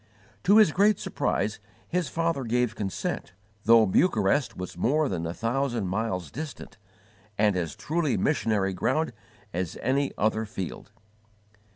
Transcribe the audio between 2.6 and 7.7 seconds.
consent, though Bucharest was more than a thousand miles distant and